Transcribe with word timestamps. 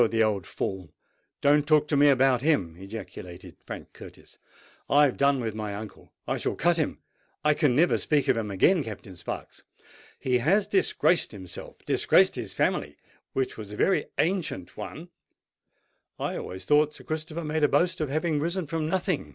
the 0.09 0.23
old 0.23 0.47
fool—don't 0.47 1.67
talk 1.67 1.87
to 1.87 1.95
me 1.95 2.09
about 2.09 2.41
him!" 2.41 2.75
ejaculated 2.75 3.55
Frank 3.63 3.93
Curtis. 3.93 4.39
"I 4.89 5.05
have 5.05 5.15
done 5.15 5.39
with 5.39 5.53
my 5.53 5.75
uncle—I 5.75 6.37
shall 6.37 6.55
cut 6.55 6.77
him—I 6.77 7.53
can 7.53 7.75
never 7.75 7.99
speak 7.99 8.25
to 8.25 8.33
him 8.33 8.49
again, 8.49 8.83
Captain 8.83 9.15
Sparks. 9.15 9.61
He 10.17 10.39
has 10.39 10.65
disgraced 10.65 11.33
himself—disgraced 11.33 12.33
his 12.33 12.51
family, 12.51 12.97
which 13.33 13.57
was 13.57 13.71
a 13.73 13.75
very 13.75 14.07
ancient 14.17 14.75
one——" 14.75 15.09
"I 16.17 16.35
always 16.35 16.65
thought 16.65 16.95
Sir 16.95 17.03
Christopher 17.03 17.43
made 17.43 17.63
a 17.63 17.67
boast 17.69 18.01
of 18.01 18.09
having 18.09 18.39
risen 18.39 18.65
from 18.65 18.89
nothing?" 18.89 19.29